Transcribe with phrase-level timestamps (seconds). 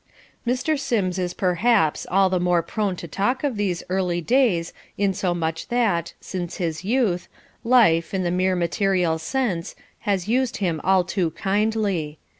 [0.47, 0.79] Mr.
[0.79, 6.15] Sims is perhaps all the more prone to talk of these early days insomuch that,
[6.19, 7.27] since his youth,
[7.63, 12.17] life, in the mere material sense, has used him all too kindly.